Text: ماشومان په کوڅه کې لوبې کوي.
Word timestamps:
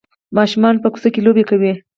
ماشومان 0.37 0.75
په 0.81 0.87
کوڅه 0.93 1.09
کې 1.13 1.21
لوبې 1.25 1.43
کوي. 1.49 1.73